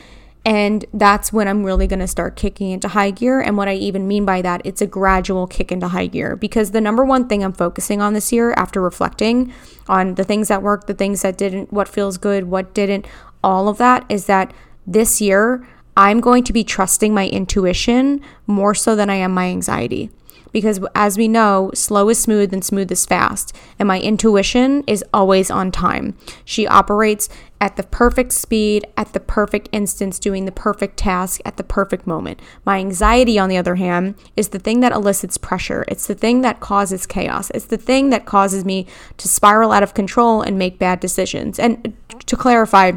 and 0.46 0.84
that's 0.94 1.32
when 1.32 1.48
I'm 1.48 1.64
really 1.64 1.88
going 1.88 1.98
to 1.98 2.06
start 2.06 2.36
kicking 2.36 2.70
into 2.70 2.86
high 2.86 3.10
gear. 3.10 3.40
And 3.40 3.56
what 3.56 3.66
I 3.66 3.74
even 3.74 4.06
mean 4.06 4.24
by 4.24 4.42
that, 4.42 4.62
it's 4.64 4.80
a 4.80 4.86
gradual 4.86 5.48
kick 5.48 5.72
into 5.72 5.88
high 5.88 6.06
gear 6.06 6.36
because 6.36 6.70
the 6.70 6.80
number 6.80 7.04
one 7.04 7.26
thing 7.26 7.42
I'm 7.42 7.52
focusing 7.52 8.00
on 8.00 8.12
this 8.12 8.32
year 8.32 8.52
after 8.52 8.80
reflecting 8.80 9.52
on 9.88 10.14
the 10.14 10.22
things 10.22 10.46
that 10.46 10.62
worked, 10.62 10.86
the 10.86 10.94
things 10.94 11.22
that 11.22 11.36
didn't, 11.36 11.72
what 11.72 11.88
feels 11.88 12.16
good, 12.16 12.44
what 12.44 12.74
didn't, 12.74 13.08
all 13.42 13.68
of 13.68 13.78
that 13.78 14.06
is 14.08 14.26
that 14.26 14.54
this 14.86 15.20
year 15.20 15.66
I'm 15.96 16.20
going 16.20 16.44
to 16.44 16.52
be 16.52 16.62
trusting 16.62 17.12
my 17.12 17.26
intuition 17.26 18.20
more 18.46 18.72
so 18.72 18.94
than 18.94 19.10
I 19.10 19.16
am 19.16 19.32
my 19.34 19.46
anxiety 19.48 20.10
because 20.52 20.80
as 20.94 21.18
we 21.18 21.28
know, 21.28 21.70
slow 21.74 22.08
is 22.08 22.18
smooth 22.18 22.52
and 22.52 22.64
smooth 22.64 22.90
is 22.90 23.04
fast. 23.04 23.54
And 23.78 23.86
my 23.86 24.00
intuition 24.00 24.84
is 24.86 25.04
always 25.12 25.50
on 25.50 25.70
time. 25.70 26.16
She 26.44 26.66
operates 26.66 27.28
at 27.60 27.76
the 27.76 27.82
perfect 27.82 28.32
speed, 28.32 28.86
at 28.96 29.12
the 29.12 29.20
perfect 29.20 29.68
instance, 29.72 30.18
doing 30.18 30.44
the 30.44 30.52
perfect 30.52 30.96
task 30.96 31.40
at 31.44 31.56
the 31.56 31.64
perfect 31.64 32.06
moment. 32.06 32.40
My 32.64 32.78
anxiety, 32.78 33.38
on 33.38 33.48
the 33.48 33.56
other 33.56 33.76
hand, 33.76 34.14
is 34.36 34.48
the 34.48 34.58
thing 34.58 34.80
that 34.80 34.92
elicits 34.92 35.38
pressure. 35.38 35.84
It's 35.88 36.06
the 36.06 36.14
thing 36.14 36.42
that 36.42 36.60
causes 36.60 37.06
chaos. 37.06 37.50
It's 37.50 37.66
the 37.66 37.76
thing 37.78 38.10
that 38.10 38.26
causes 38.26 38.64
me 38.64 38.86
to 39.16 39.28
spiral 39.28 39.72
out 39.72 39.82
of 39.82 39.94
control 39.94 40.42
and 40.42 40.58
make 40.58 40.78
bad 40.78 41.00
decisions. 41.00 41.58
And 41.58 41.96
to 42.26 42.36
clarify, 42.36 42.92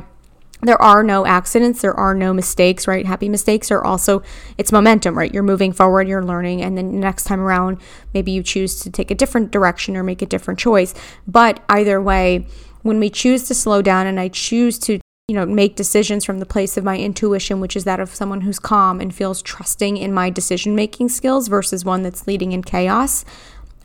there 0.61 0.81
are 0.81 1.03
no 1.03 1.25
accidents. 1.25 1.81
There 1.81 1.93
are 1.93 2.13
no 2.13 2.33
mistakes 2.33 2.87
right? 2.87 3.05
Happy 3.05 3.29
mistakes 3.29 3.71
are 3.71 3.83
also 3.83 4.21
it's 4.57 4.71
momentum 4.71 5.17
right? 5.17 5.33
You're 5.33 5.43
moving 5.43 5.71
forward 5.71 6.07
you're 6.07 6.23
learning 6.23 6.61
and 6.61 6.77
then 6.77 6.99
next 6.99 7.23
time 7.23 7.39
around 7.39 7.77
maybe 8.13 8.31
you 8.31 8.43
choose 8.43 8.79
to 8.81 8.89
take 8.89 9.11
a 9.11 9.15
different 9.15 9.51
direction 9.51 9.95
or 9.95 10.03
make 10.03 10.21
a 10.21 10.25
different 10.25 10.59
choice. 10.59 10.93
But 11.27 11.63
either 11.69 12.01
way 12.01 12.47
when 12.81 12.99
we 12.99 13.09
choose 13.09 13.47
to 13.47 13.53
slow 13.53 13.81
down 13.81 14.07
and 14.07 14.19
i 14.19 14.27
choose 14.27 14.79
to 14.79 14.99
you 15.27 15.35
know 15.35 15.45
make 15.45 15.75
decisions 15.75 16.25
from 16.25 16.39
the 16.39 16.45
place 16.45 16.77
of 16.77 16.83
my 16.83 16.97
intuition 16.97 17.59
which 17.59 17.75
is 17.75 17.83
that 17.83 17.99
of 17.99 18.13
someone 18.13 18.41
who's 18.41 18.59
calm 18.59 18.99
and 18.99 19.13
feels 19.13 19.41
trusting 19.41 19.97
in 19.97 20.13
my 20.13 20.29
decision 20.29 20.75
making 20.75 21.09
skills 21.09 21.47
versus 21.47 21.85
one 21.85 22.03
that's 22.03 22.27
leading 22.27 22.51
in 22.51 22.63
chaos 22.63 23.25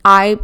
i 0.03 0.39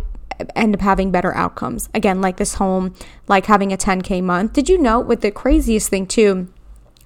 end 0.56 0.76
up 0.76 0.82
having 0.82 1.12
better 1.12 1.36
outcomes. 1.36 1.90
Again, 1.94 2.22
like 2.22 2.38
this 2.38 2.56
home, 2.56 2.94
like 3.28 3.46
having 3.46 3.72
a 3.72 3.78
10K 3.78 4.24
month. 4.24 4.54
Did 4.54 4.70
you 4.70 4.78
know 4.78 5.00
with 5.00 5.22
the 5.22 5.32
craziest 5.32 5.90
thing 5.90 6.08
too? 6.08 6.48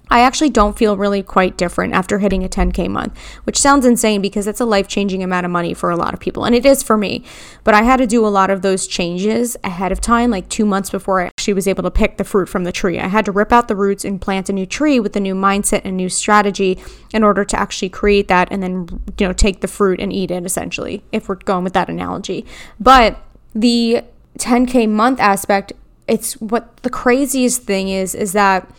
I 0.08 0.20
actually 0.20 0.50
don't 0.50 0.78
feel 0.78 0.96
really 0.96 1.22
quite 1.22 1.56
different 1.56 1.92
after 1.94 2.18
hitting 2.20 2.44
a 2.44 2.48
10K 2.48 2.88
month, 2.88 3.18
which 3.42 3.58
sounds 3.58 3.84
insane 3.84 4.22
because 4.22 4.44
that's 4.44 4.60
a 4.60 4.64
life 4.64 4.86
changing 4.86 5.22
amount 5.22 5.46
of 5.46 5.50
money 5.52 5.74
for 5.74 5.90
a 5.90 5.96
lot 5.96 6.14
of 6.14 6.20
people. 6.20 6.44
And 6.44 6.54
it 6.54 6.64
is 6.64 6.82
for 6.82 6.96
me. 6.96 7.24
But 7.64 7.74
I 7.74 7.82
had 7.82 7.96
to 7.96 8.06
do 8.06 8.24
a 8.24 8.28
lot 8.28 8.48
of 8.48 8.62
those 8.62 8.86
changes 8.86 9.56
ahead 9.64 9.90
of 9.90 10.00
time, 10.00 10.30
like 10.30 10.48
two 10.48 10.64
months 10.64 10.90
before 10.90 11.22
I 11.22 11.26
actually 11.26 11.54
was 11.54 11.66
able 11.66 11.82
to 11.82 11.90
pick 11.90 12.18
the 12.18 12.24
fruit 12.24 12.48
from 12.48 12.62
the 12.62 12.70
tree. 12.70 13.00
I 13.00 13.08
had 13.08 13.24
to 13.24 13.32
rip 13.32 13.52
out 13.52 13.66
the 13.66 13.74
roots 13.74 14.04
and 14.04 14.20
plant 14.20 14.48
a 14.48 14.52
new 14.52 14.66
tree 14.66 15.00
with 15.00 15.16
a 15.16 15.20
new 15.20 15.34
mindset 15.34 15.82
and 15.84 15.96
new 15.96 16.08
strategy 16.08 16.80
in 17.12 17.24
order 17.24 17.44
to 17.44 17.58
actually 17.58 17.88
create 17.88 18.28
that 18.28 18.48
and 18.52 18.62
then, 18.62 18.86
you 19.18 19.26
know, 19.26 19.32
take 19.32 19.60
the 19.60 19.68
fruit 19.68 19.98
and 19.98 20.12
eat 20.12 20.30
it 20.30 20.44
essentially, 20.46 21.02
if 21.10 21.28
we're 21.28 21.34
going 21.34 21.64
with 21.64 21.72
that 21.72 21.88
analogy. 21.88 22.46
But 22.78 23.18
the 23.56 24.02
10K 24.38 24.88
month 24.88 25.18
aspect, 25.18 25.72
it's 26.06 26.34
what 26.34 26.76
the 26.78 26.90
craziest 26.90 27.62
thing 27.62 27.88
is, 27.88 28.14
is 28.14 28.32
that 28.34 28.70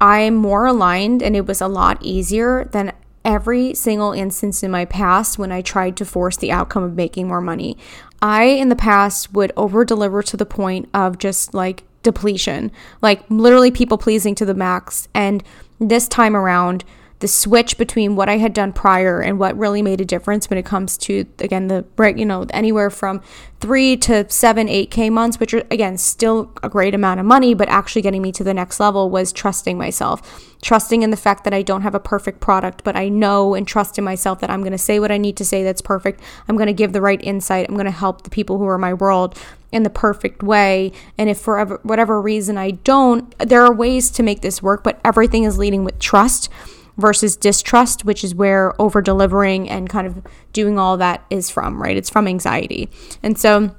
I'm 0.00 0.36
more 0.36 0.64
aligned 0.64 1.22
and 1.22 1.34
it 1.34 1.46
was 1.46 1.60
a 1.60 1.68
lot 1.68 1.98
easier 2.00 2.64
than 2.66 2.92
every 3.24 3.74
single 3.74 4.12
instance 4.12 4.62
in 4.62 4.70
my 4.70 4.84
past 4.84 5.38
when 5.38 5.52
I 5.52 5.60
tried 5.60 5.96
to 5.96 6.04
force 6.04 6.36
the 6.36 6.52
outcome 6.52 6.84
of 6.84 6.94
making 6.94 7.28
more 7.28 7.40
money. 7.40 7.76
I, 8.20 8.44
in 8.44 8.68
the 8.68 8.76
past, 8.76 9.32
would 9.32 9.52
over 9.56 9.84
deliver 9.84 10.22
to 10.22 10.36
the 10.36 10.46
point 10.46 10.88
of 10.94 11.18
just 11.18 11.52
like 11.52 11.82
depletion, 12.04 12.70
like 13.00 13.28
literally 13.28 13.72
people 13.72 13.98
pleasing 13.98 14.34
to 14.36 14.44
the 14.44 14.54
max. 14.54 15.08
And 15.14 15.42
this 15.80 16.06
time 16.06 16.36
around, 16.36 16.84
the 17.22 17.28
switch 17.28 17.78
between 17.78 18.16
what 18.16 18.28
I 18.28 18.38
had 18.38 18.52
done 18.52 18.72
prior 18.72 19.20
and 19.20 19.38
what 19.38 19.56
really 19.56 19.80
made 19.80 20.00
a 20.00 20.04
difference 20.04 20.50
when 20.50 20.58
it 20.58 20.64
comes 20.64 20.98
to 20.98 21.24
again 21.38 21.68
the 21.68 21.84
right 21.96 22.18
you 22.18 22.26
know 22.26 22.46
anywhere 22.50 22.90
from 22.90 23.22
three 23.60 23.96
to 23.98 24.28
seven 24.28 24.68
eight 24.68 24.90
k 24.90 25.08
months 25.08 25.38
which 25.38 25.54
are 25.54 25.62
again 25.70 25.96
still 25.96 26.50
a 26.64 26.68
great 26.68 26.96
amount 26.96 27.20
of 27.20 27.24
money 27.24 27.54
but 27.54 27.68
actually 27.68 28.02
getting 28.02 28.22
me 28.22 28.32
to 28.32 28.42
the 28.42 28.52
next 28.52 28.80
level 28.80 29.08
was 29.08 29.32
trusting 29.32 29.78
myself. 29.78 30.48
Trusting 30.62 31.02
in 31.02 31.10
the 31.10 31.16
fact 31.16 31.44
that 31.44 31.54
I 31.54 31.62
don't 31.62 31.82
have 31.82 31.94
a 31.94 32.00
perfect 32.00 32.40
product 32.40 32.82
but 32.82 32.96
I 32.96 33.08
know 33.08 33.54
and 33.54 33.68
trust 33.68 33.98
in 33.98 34.04
myself 34.04 34.40
that 34.40 34.50
I'm 34.50 34.64
to 34.64 34.76
say 34.76 34.98
what 34.98 35.12
I 35.12 35.16
need 35.16 35.36
to 35.36 35.44
say 35.44 35.62
that's 35.62 35.80
perfect. 35.80 36.20
I'm 36.48 36.58
to 36.58 36.72
give 36.72 36.92
the 36.92 37.00
right 37.00 37.22
insight. 37.22 37.68
I'm 37.68 37.76
to 37.76 37.92
help 37.92 38.22
the 38.22 38.30
people 38.30 38.58
who 38.58 38.66
are 38.66 38.78
my 38.78 38.94
world 38.94 39.38
in 39.70 39.84
the 39.84 39.90
perfect 39.90 40.42
way. 40.42 40.90
And 41.16 41.30
if 41.30 41.38
for 41.38 41.78
whatever 41.84 42.20
reason 42.20 42.58
I 42.58 42.72
don't 42.72 43.32
there 43.38 43.64
are 43.64 43.72
ways 43.72 44.10
to 44.10 44.24
make 44.24 44.40
this 44.40 44.60
work 44.60 44.82
but 44.82 45.00
everything 45.04 45.44
is 45.44 45.56
leading 45.56 45.84
with 45.84 46.00
trust 46.00 46.50
versus 46.96 47.36
distrust, 47.36 48.04
which 48.04 48.22
is 48.22 48.34
where 48.34 48.80
over 48.80 49.00
delivering 49.00 49.68
and 49.68 49.88
kind 49.88 50.06
of 50.06 50.22
doing 50.52 50.78
all 50.78 50.96
that 50.96 51.24
is 51.30 51.50
from, 51.50 51.82
right? 51.82 51.96
It's 51.96 52.10
from 52.10 52.28
anxiety. 52.28 52.90
And 53.22 53.38
so 53.38 53.74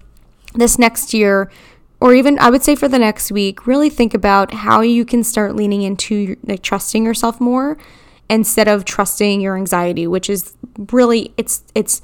this 0.54 0.80
next 0.80 1.14
year, 1.14 1.52
or 2.00 2.14
even 2.14 2.38
I 2.40 2.50
would 2.50 2.64
say 2.64 2.76
for 2.76 2.88
the 2.88 3.00
next 3.00 3.32
week, 3.32 3.66
really 3.66 3.90
think 3.90 4.14
about 4.14 4.54
how 4.54 4.82
you 4.82 5.06
can 5.06 5.24
start 5.24 5.56
leaning 5.56 5.84
into 5.84 6.36
like 6.44 6.62
trusting 6.62 7.06
yourself 7.06 7.40
more 7.40 7.78
instead 8.30 8.68
of 8.68 8.86
trusting 8.86 9.42
your 9.42 9.56
anxiety, 9.56 10.08
which 10.08 10.30
is 10.30 10.54
really 10.92 11.34
it's 11.38 11.64
it's 11.76 12.02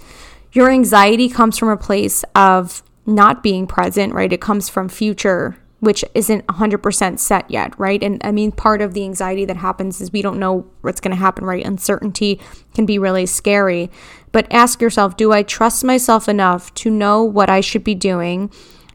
your 0.51 0.70
anxiety 0.70 1.30
comes 1.30 1.58
from 1.58 1.70
a 1.70 1.78
place 1.78 2.24
of 2.36 2.84
not 3.06 3.44
being 3.44 3.68
present, 3.68 4.13
right? 4.13 4.32
It 4.32 4.42
comes 4.42 4.70
from 4.70 4.89
future 4.89 5.58
which 5.80 6.04
isn't 6.14 6.46
100% 6.48 7.20
set 7.20 7.50
yet, 7.50 7.78
right? 7.80 8.04
And 8.04 8.22
I 8.24 8.32
mean, 8.32 8.52
part 8.52 8.82
of 8.82 8.94
the 8.94 9.04
anxiety 9.04 9.46
that 9.46 9.58
happens 9.58 10.02
is 10.02 10.12
we 10.12 10.22
don't 10.22 10.40
know 10.40 10.66
what's 10.82 11.00
going 11.00 11.16
to 11.16 11.18
happen, 11.18 11.46
right? 11.46 11.66
Uncertainty 11.66 12.40
can 12.74 12.86
be 12.86 13.00
really 13.00 13.26
scary. 13.26 13.90
But 14.32 14.52
ask 14.52 14.82
yourself 14.82 15.18
do 15.18 15.32
I 15.32 15.44
trust 15.44 15.84
myself 15.84 16.28
enough 16.28 16.74
to 16.76 16.90
know 16.90 17.24
what 17.24 17.50
I 17.50 17.62
should 17.62 17.84
be 17.84 17.96
doing 17.96 18.52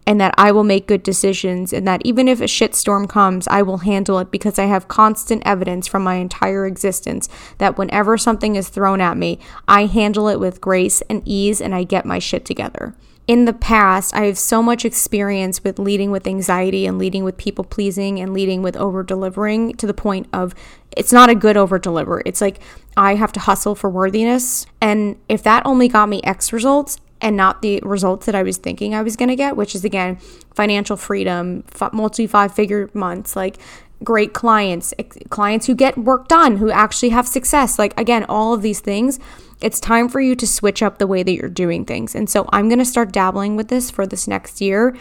and 0.07 0.21
that 0.21 0.35
I 0.37 0.53
will 0.53 0.65
make 0.65 0.87
good 0.87 1.03
decisions 1.03 1.73
and 1.73 1.89
that 1.89 2.03
even 2.05 2.29
if 2.29 2.41
a 2.41 2.45
shitstorm 2.45 3.09
comes, 3.09 3.49
I 3.49 3.63
will 3.63 3.79
handle 3.79 4.19
it 4.19 4.31
because 4.31 4.59
I 4.59 4.67
have 4.67 4.87
constant 4.87 5.43
evidence 5.47 5.87
from 5.87 6.05
my 6.05 6.17
entire 6.17 6.67
existence 6.67 7.29
that 7.57 7.79
whenever 7.79 8.19
something 8.19 8.55
is 8.57 8.69
thrown 8.69 9.01
at 9.01 9.17
me, 9.17 9.39
I 9.67 9.87
handle 9.87 10.29
it 10.29 10.39
with 10.39 10.61
grace 10.61 11.01
and 11.09 11.23
ease 11.25 11.61
and 11.61 11.75
I 11.75 11.85
get 11.85 12.05
my 12.05 12.19
shit 12.19 12.45
together 12.45 12.95
in 13.27 13.47
the 13.47 13.53
past, 13.55 14.15
I 14.15 14.27
have 14.27 14.37
so 14.37 14.63
much 14.63 14.85
experience 14.85 15.65
with 15.65 15.79
leading 15.79 16.11
with 16.11 16.27
anxiety 16.27 16.87
and 16.87 16.99
leading 16.99 17.25
with 17.25 17.39
people 17.39 17.65
pleasing 17.65 18.21
and 18.21 18.35
leading 18.35 18.63
with 18.63 18.77
over 18.77 19.03
delivering 19.03 19.75
to 19.77 19.87
the 19.87 19.95
point 19.95 20.29
of 20.33 20.55
it's 20.95 21.13
not 21.13 21.31
a 21.31 21.35
good 21.35 21.57
over 21.57 21.79
deliver. 21.79 22.23
It's 22.27 22.41
like 22.41 22.61
I 22.97 23.15
have 23.15 23.33
to 23.33 23.41
hustle 23.41 23.75
for 23.75 23.89
worthiness. 23.89 24.67
And 24.81 25.17
if 25.29 25.43
that 25.45 25.65
only 25.65 25.89
got 25.89 26.09
me 26.09 26.21
X 26.23 26.53
results 26.53 26.99
and 27.21 27.37
not 27.37 27.63
the 27.63 27.81
results 27.83 28.27
that 28.27 28.35
I 28.35 28.43
was 28.43 28.59
thinking 28.59 28.95
I 28.95 29.03
was 29.03 29.17
going 29.17 29.31
to 29.31 29.37
get, 29.37 29.57
which 29.57 29.75
is 29.75 29.85
again, 29.85 30.17
financial 30.55 30.97
freedom, 30.97 31.65
multi 31.93 32.27
five 32.27 32.55
figure 32.55 32.91
months, 32.93 33.35
like 33.35 33.57
great 34.03 34.35
clients, 34.35 34.93
clients 35.31 35.67
who 35.67 35.75
get 35.75 35.97
work 35.97 36.29
done, 36.29 36.59
who 36.59 36.71
actually 36.71 37.09
have 37.09 37.27
success, 37.27 37.79
like 37.79 37.99
again, 37.99 38.25
all 38.29 38.53
of 38.53 38.61
these 38.61 38.81
things 38.81 39.19
it's 39.61 39.81
time 39.81 40.09
for 40.09 40.21
you 40.21 40.35
to 40.37 40.47
switch 40.47 40.83
up 40.83 40.99
the 40.99 41.07
way 41.07 41.23
that 41.23 41.33
you're 41.33 41.49
doing 41.49 41.85
things. 41.85 42.15
And 42.15 42.29
so 42.29 42.49
I'm 42.53 42.69
going 42.69 42.79
to 42.79 42.85
start 42.85 43.13
dabbling 43.13 43.57
with 43.57 43.69
this 43.69 43.91
for 43.91 44.07
this 44.07 44.29
next 44.29 44.61
year 44.61 44.97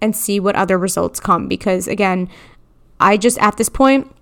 and 0.00 0.14
see 0.14 0.40
what 0.40 0.56
other 0.56 0.78
results 0.78 1.20
come 1.20 1.48
because 1.48 1.88
again, 1.88 2.28
I 3.00 3.16
just 3.16 3.38
at 3.38 3.56
this 3.56 3.68
point 3.68 4.14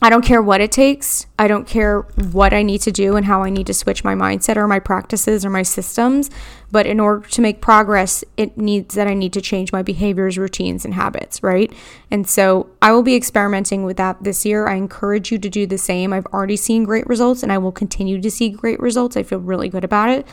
I 0.00 0.10
don't 0.10 0.24
care 0.24 0.40
what 0.40 0.60
it 0.60 0.70
takes. 0.70 1.26
I 1.38 1.48
don't 1.48 1.66
care 1.66 2.02
what 2.30 2.52
I 2.52 2.62
need 2.62 2.82
to 2.82 2.92
do 2.92 3.16
and 3.16 3.26
how 3.26 3.42
I 3.42 3.50
need 3.50 3.66
to 3.66 3.74
switch 3.74 4.04
my 4.04 4.14
mindset 4.14 4.56
or 4.56 4.68
my 4.68 4.78
practices 4.78 5.44
or 5.44 5.50
my 5.50 5.64
systems. 5.64 6.30
But 6.70 6.86
in 6.86 7.00
order 7.00 7.26
to 7.26 7.40
make 7.40 7.60
progress, 7.60 8.22
it 8.36 8.56
needs 8.56 8.94
that 8.94 9.08
I 9.08 9.14
need 9.14 9.32
to 9.32 9.40
change 9.40 9.72
my 9.72 9.82
behaviors, 9.82 10.38
routines, 10.38 10.84
and 10.84 10.94
habits, 10.94 11.42
right? 11.42 11.72
And 12.12 12.28
so 12.28 12.70
I 12.80 12.92
will 12.92 13.02
be 13.02 13.16
experimenting 13.16 13.82
with 13.82 13.96
that 13.96 14.22
this 14.22 14.46
year. 14.46 14.68
I 14.68 14.74
encourage 14.74 15.32
you 15.32 15.38
to 15.38 15.50
do 15.50 15.66
the 15.66 15.78
same. 15.78 16.12
I've 16.12 16.26
already 16.26 16.56
seen 16.56 16.84
great 16.84 17.06
results 17.08 17.42
and 17.42 17.50
I 17.50 17.58
will 17.58 17.72
continue 17.72 18.20
to 18.20 18.30
see 18.30 18.50
great 18.50 18.78
results. 18.78 19.16
I 19.16 19.24
feel 19.24 19.40
really 19.40 19.68
good 19.68 19.84
about 19.84 20.10
it. 20.10 20.28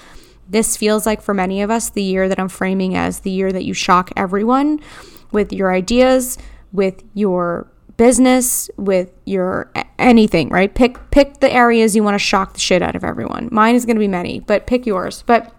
This 0.48 0.78
feels 0.78 1.08
like 1.08 1.24
for 1.24 1.34
many 1.34 1.64
of 1.64 1.72
us 1.72 1.90
the 1.90 2.04
year 2.04 2.30
that 2.30 2.40
I'm 2.40 2.50
framing 2.50 2.96
as 2.96 3.22
the 3.22 3.32
year 3.32 3.52
that 3.52 3.66
you 3.66 3.74
shock 3.74 4.12
everyone 4.16 4.80
with 5.32 5.52
your 5.52 5.74
ideas, 5.74 6.38
with 6.72 7.04
your 7.16 7.72
business, 7.98 8.70
with 8.78 9.12
your 9.26 9.72
anything, 9.98 10.50
right? 10.50 10.74
Pick 10.74 11.12
pick 11.12 11.40
the 11.40 11.52
areas 11.52 11.96
you 11.96 12.04
want 12.04 12.16
to 12.16 12.20
shock 12.20 12.54
the 12.54 12.60
shit 12.60 12.82
out 12.82 12.96
of 12.96 13.04
everyone. 13.04 13.50
Mine 13.52 13.76
is 13.76 13.86
going 13.86 13.96
to 13.96 14.02
be 14.02 14.08
many, 14.08 14.40
but 14.40 14.68
pick 14.68 14.86
yours. 14.86 15.24
But 15.26 15.54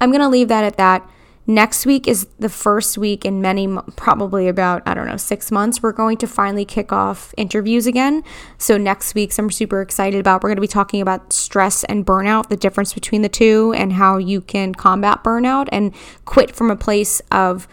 I'm 0.00 0.10
going 0.10 0.22
to 0.22 0.28
leave 0.28 0.48
that 0.48 0.64
at 0.64 0.76
that. 0.76 1.08
Next 1.48 1.86
week 1.86 2.08
is 2.08 2.26
the 2.40 2.48
first 2.48 2.98
week 2.98 3.24
in 3.24 3.40
many, 3.40 3.68
probably 3.94 4.48
about, 4.48 4.82
I 4.84 4.94
don't 4.94 5.06
know, 5.06 5.16
six 5.16 5.52
months. 5.52 5.80
We're 5.80 5.92
going 5.92 6.16
to 6.18 6.26
finally 6.26 6.64
kick 6.64 6.92
off 6.92 7.32
interviews 7.36 7.86
again. 7.86 8.24
So, 8.58 8.76
next 8.76 9.14
week's 9.14 9.38
I'm 9.38 9.52
super 9.52 9.80
excited 9.80 10.18
about. 10.18 10.42
We're 10.42 10.48
going 10.48 10.56
to 10.56 10.62
be 10.62 10.66
talking 10.66 11.00
about 11.00 11.32
stress 11.32 11.84
and 11.84 12.04
burnout, 12.04 12.48
the 12.48 12.56
difference 12.56 12.92
between 12.94 13.22
the 13.22 13.28
two, 13.28 13.72
and 13.76 13.92
how 13.92 14.16
you 14.16 14.40
can 14.40 14.74
combat 14.74 15.22
burnout 15.22 15.68
and 15.70 15.94
quit 16.24 16.54
from 16.54 16.68
a 16.68 16.76
place 16.76 17.22
of 17.30 17.68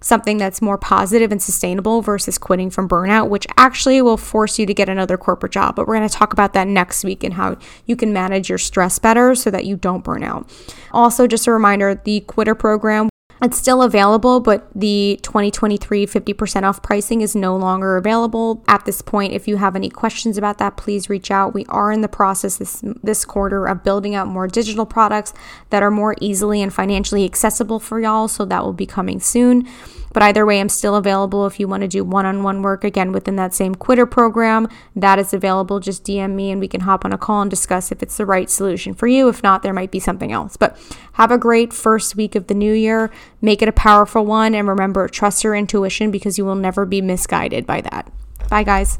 something 0.00 0.38
that's 0.38 0.62
more 0.62 0.78
positive 0.78 1.32
and 1.32 1.42
sustainable 1.42 2.02
versus 2.02 2.38
quitting 2.38 2.70
from 2.70 2.88
burnout, 2.88 3.28
which 3.28 3.46
actually 3.56 4.00
will 4.00 4.16
force 4.16 4.58
you 4.58 4.66
to 4.66 4.74
get 4.74 4.88
another 4.88 5.16
corporate 5.16 5.52
job. 5.52 5.76
But 5.76 5.86
we're 5.86 5.96
going 5.96 6.08
to 6.08 6.14
talk 6.14 6.32
about 6.32 6.52
that 6.52 6.68
next 6.68 7.04
week 7.04 7.24
and 7.24 7.34
how 7.34 7.56
you 7.86 7.96
can 7.96 8.12
manage 8.12 8.48
your 8.48 8.58
stress 8.58 8.98
better 8.98 9.34
so 9.34 9.50
that 9.50 9.64
you 9.64 9.76
don't 9.76 10.04
burn 10.04 10.22
out. 10.22 10.48
Also, 10.92 11.26
just 11.26 11.46
a 11.46 11.52
reminder 11.52 11.94
the 11.94 12.20
quitter 12.20 12.54
program 12.54 13.08
it's 13.40 13.56
still 13.56 13.82
available, 13.82 14.40
but 14.40 14.68
the 14.74 15.18
2023 15.22 16.06
50% 16.06 16.62
off 16.62 16.82
pricing 16.82 17.20
is 17.20 17.36
no 17.36 17.56
longer 17.56 17.96
available 17.96 18.64
at 18.66 18.84
this 18.84 19.02
point. 19.02 19.32
If 19.32 19.46
you 19.46 19.56
have 19.56 19.76
any 19.76 19.88
questions 19.88 20.36
about 20.36 20.58
that, 20.58 20.76
please 20.76 21.08
reach 21.08 21.30
out. 21.30 21.54
We 21.54 21.64
are 21.66 21.92
in 21.92 22.00
the 22.00 22.08
process 22.08 22.56
this 22.56 22.82
this 23.02 23.24
quarter 23.24 23.66
of 23.66 23.84
building 23.84 24.14
out 24.14 24.28
more 24.28 24.48
digital 24.48 24.86
products 24.86 25.32
that 25.70 25.82
are 25.82 25.90
more 25.90 26.14
easily 26.20 26.62
and 26.62 26.72
financially 26.72 27.24
accessible 27.24 27.80
for 27.80 28.00
y'all, 28.00 28.28
so 28.28 28.44
that 28.44 28.64
will 28.64 28.72
be 28.72 28.86
coming 28.86 29.20
soon. 29.20 29.68
But 30.12 30.22
either 30.22 30.46
way, 30.46 30.60
I'm 30.60 30.68
still 30.68 30.96
available 30.96 31.46
if 31.46 31.60
you 31.60 31.68
want 31.68 31.82
to 31.82 31.88
do 31.88 32.04
one 32.04 32.26
on 32.26 32.42
one 32.42 32.62
work 32.62 32.84
again 32.84 33.12
within 33.12 33.36
that 33.36 33.54
same 33.54 33.74
quitter 33.74 34.06
program. 34.06 34.68
That 34.96 35.18
is 35.18 35.34
available. 35.34 35.80
Just 35.80 36.04
DM 36.04 36.34
me 36.34 36.50
and 36.50 36.60
we 36.60 36.68
can 36.68 36.80
hop 36.80 37.04
on 37.04 37.12
a 37.12 37.18
call 37.18 37.42
and 37.42 37.50
discuss 37.50 37.92
if 37.92 38.02
it's 38.02 38.16
the 38.16 38.26
right 38.26 38.48
solution 38.48 38.94
for 38.94 39.06
you. 39.06 39.28
If 39.28 39.42
not, 39.42 39.62
there 39.62 39.74
might 39.74 39.90
be 39.90 40.00
something 40.00 40.32
else. 40.32 40.56
But 40.56 40.78
have 41.14 41.30
a 41.30 41.38
great 41.38 41.72
first 41.72 42.16
week 42.16 42.34
of 42.34 42.46
the 42.46 42.54
new 42.54 42.72
year. 42.72 43.10
Make 43.42 43.60
it 43.60 43.68
a 43.68 43.72
powerful 43.72 44.24
one. 44.24 44.54
And 44.54 44.66
remember, 44.68 45.08
trust 45.08 45.44
your 45.44 45.54
intuition 45.54 46.10
because 46.10 46.38
you 46.38 46.44
will 46.44 46.54
never 46.54 46.86
be 46.86 47.02
misguided 47.02 47.66
by 47.66 47.82
that. 47.82 48.10
Bye, 48.48 48.62
guys. 48.62 48.96